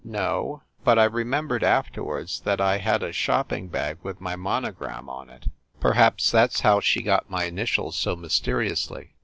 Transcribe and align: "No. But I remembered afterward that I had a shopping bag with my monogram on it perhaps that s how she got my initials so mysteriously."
"No. 0.03 0.63
But 0.83 0.97
I 0.97 1.03
remembered 1.03 1.63
afterward 1.63 2.27
that 2.43 2.59
I 2.59 2.79
had 2.79 3.03
a 3.03 3.11
shopping 3.13 3.67
bag 3.67 3.99
with 4.01 4.19
my 4.19 4.35
monogram 4.35 5.07
on 5.09 5.29
it 5.29 5.45
perhaps 5.79 6.31
that 6.31 6.55
s 6.55 6.61
how 6.61 6.79
she 6.79 7.03
got 7.03 7.29
my 7.29 7.43
initials 7.43 7.97
so 7.97 8.15
mysteriously." 8.15 9.13